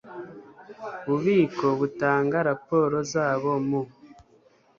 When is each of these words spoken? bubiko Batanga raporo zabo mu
bubiko 1.07 1.65
Batanga 1.79 2.37
raporo 2.49 2.97
zabo 3.13 3.51
mu 3.67 3.81